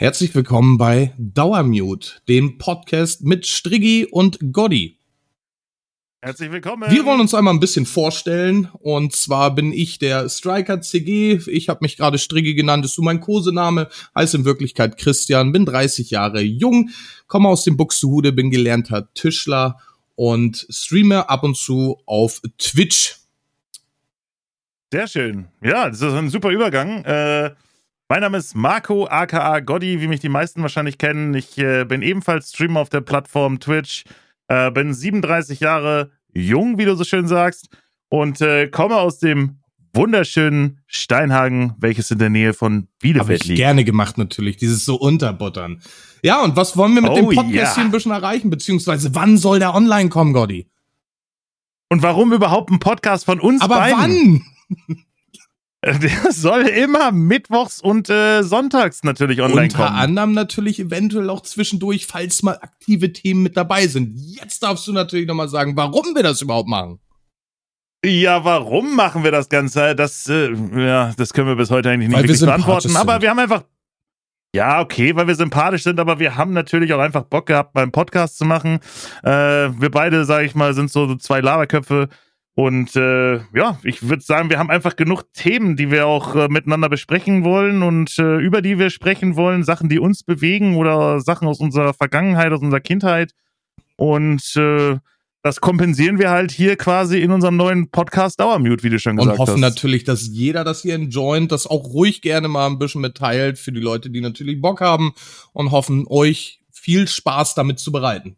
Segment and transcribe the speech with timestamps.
[0.00, 4.96] Herzlich willkommen bei Dauermute, dem Podcast mit Striggi und Goddy.
[6.22, 6.88] Herzlich willkommen.
[6.88, 8.68] Wir wollen uns einmal ein bisschen vorstellen.
[8.74, 11.40] Und zwar bin ich der Striker CG.
[11.48, 13.88] Ich habe mich gerade Striggi genannt, ist so mein Kosename.
[14.14, 16.90] Heiße in Wirklichkeit Christian, bin 30 Jahre jung,
[17.26, 19.80] komme aus dem Buxtehude, bin gelernter Tischler
[20.14, 23.16] und streame ab und zu auf Twitch.
[24.92, 25.48] Sehr schön.
[25.60, 27.02] Ja, das ist ein super Übergang.
[27.04, 27.50] Äh
[28.08, 31.34] mein Name ist Marco, aka Gotti, wie mich die meisten wahrscheinlich kennen.
[31.34, 34.04] Ich äh, bin ebenfalls Streamer auf der Plattform Twitch,
[34.48, 37.68] äh, bin 37 Jahre jung, wie du so schön sagst,
[38.08, 39.58] und äh, komme aus dem
[39.92, 43.58] wunderschönen Steinhagen, welches in der Nähe von Bielefeld liegt.
[43.58, 45.82] gerne gemacht natürlich, dieses so unterbuttern.
[46.22, 47.74] Ja, und was wollen wir mit oh, dem Podcast ja.
[47.74, 50.70] hier ein bisschen erreichen, beziehungsweise wann soll der online kommen, Gotti?
[51.90, 53.98] Und warum überhaupt ein Podcast von uns Aber beiden?
[53.98, 54.96] wann?
[55.84, 59.88] Der soll immer mittwochs und äh, sonntags natürlich online Unter kommen.
[59.88, 64.12] Unter anderem natürlich eventuell auch zwischendurch, falls mal aktive Themen mit dabei sind.
[64.16, 66.98] Jetzt darfst du natürlich nochmal sagen, warum wir das überhaupt machen.
[68.04, 69.94] Ja, warum machen wir das Ganze?
[69.94, 72.96] Das, äh, ja, das können wir bis heute eigentlich nicht wirklich beantworten.
[72.96, 73.64] Aber wir haben einfach.
[74.54, 77.92] Ja, okay, weil wir sympathisch sind, aber wir haben natürlich auch einfach Bock gehabt, beim
[77.92, 78.80] Podcast zu machen.
[79.22, 82.08] Äh, wir beide, sage ich mal, sind so zwei Laberköpfe
[82.58, 86.48] und äh, ja, ich würde sagen, wir haben einfach genug Themen, die wir auch äh,
[86.48, 91.20] miteinander besprechen wollen und äh, über die wir sprechen wollen, Sachen, die uns bewegen oder
[91.20, 93.30] Sachen aus unserer Vergangenheit, aus unserer Kindheit.
[93.94, 94.96] Und äh,
[95.44, 99.38] das kompensieren wir halt hier quasi in unserem neuen Podcast Dauermute, wie du schon gesagt
[99.38, 99.38] hast.
[99.38, 99.74] Und hoffen hast.
[99.74, 103.70] natürlich, dass jeder das hier enjoyt, das auch ruhig gerne mal ein bisschen mitteilt für
[103.70, 105.12] die Leute, die natürlich Bock haben
[105.52, 108.36] und hoffen, euch viel Spaß damit zu bereiten.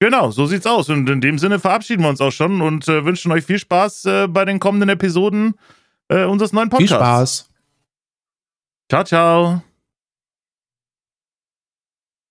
[0.00, 0.88] Genau, so sieht's aus.
[0.88, 4.04] Und in dem Sinne verabschieden wir uns auch schon und äh, wünschen euch viel Spaß
[4.04, 5.54] äh, bei den kommenden Episoden
[6.08, 6.90] äh, unseres neuen Podcasts.
[6.90, 7.50] Viel Spaß.
[8.88, 9.62] Ciao, ciao.